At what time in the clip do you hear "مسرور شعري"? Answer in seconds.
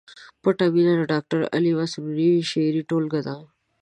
1.79-2.81